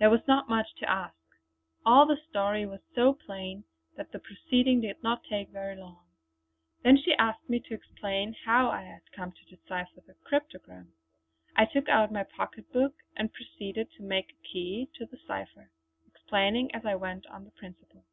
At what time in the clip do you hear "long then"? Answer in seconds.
5.76-6.96